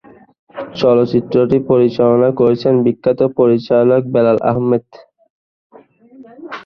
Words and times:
চলচ্চিত্রটি 0.75 1.57
পরিচালনা 1.71 2.29
করেছেন 2.39 2.73
বিখ্যাত 2.85 3.19
পরিচালক 3.39 4.01
বেলাল 4.13 4.37
আহমেদ। 4.49 4.85